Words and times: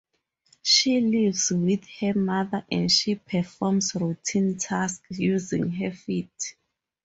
She 0.63 0.99
lives 0.99 1.51
with 1.51 1.85
her 1.99 2.15
mother 2.15 2.65
and 2.71 2.91
she 2.91 3.13
performs 3.13 3.93
routine 3.93 4.57
tasks 4.57 5.07
using 5.11 5.69
her 5.73 5.91
feet. 5.91 6.55